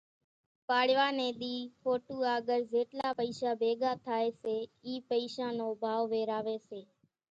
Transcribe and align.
پاڙِوا 0.67 1.07
ني 1.17 1.29
ۮي 1.39 1.55
ڦوٽُو 1.81 2.15
آڳرِ 2.35 2.59
زيٽلا 2.71 3.09
پئيشا 3.19 3.51
ڀيڳا 3.61 3.91
ٿائي 4.05 4.27
سي 4.41 4.55
اِي 4.85 4.93
پئيشان 5.09 5.51
نو 5.59 5.67
ڀائو 5.81 6.03
ويراوي 6.11 6.57
سي 6.67 6.81